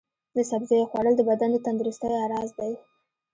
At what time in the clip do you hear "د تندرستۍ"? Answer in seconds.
1.53-2.11